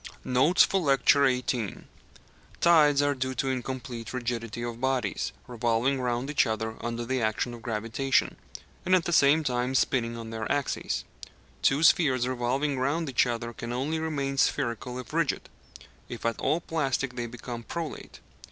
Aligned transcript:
NOTES 0.25 0.63
FOR 0.63 0.79
LECTURE 0.79 1.27
XVIII 1.41 1.83
Tides 2.59 3.03
are 3.03 3.13
due 3.13 3.35
to 3.35 3.49
incomplete 3.51 4.11
rigidity 4.13 4.63
of 4.63 4.81
bodies 4.81 5.31
revolving 5.45 6.01
round 6.01 6.27
each 6.31 6.47
other 6.47 6.75
under 6.83 7.05
the 7.05 7.21
action 7.21 7.53
of 7.53 7.61
gravitation, 7.61 8.35
and 8.83 8.95
at 8.95 9.05
the 9.05 9.13
same 9.13 9.43
time 9.43 9.75
spinning 9.75 10.17
on 10.17 10.31
their 10.31 10.51
axes. 10.51 11.03
Two 11.61 11.83
spheres 11.83 12.27
revolving 12.27 12.79
round 12.79 13.11
each 13.11 13.27
other 13.27 13.53
can 13.53 13.71
only 13.71 13.99
remain 13.99 14.39
spherical 14.39 14.97
if 14.97 15.13
rigid; 15.13 15.49
if 16.09 16.25
at 16.25 16.39
all 16.39 16.61
plastic 16.61 17.15
they 17.15 17.27
become 17.27 17.61
prolate. 17.61 18.21